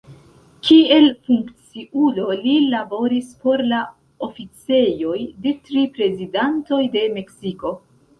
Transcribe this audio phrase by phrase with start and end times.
[0.67, 3.81] Kiel funkciulo li laboris por la
[4.29, 7.75] oficejoj de tri Prezidantoj de Meksiko.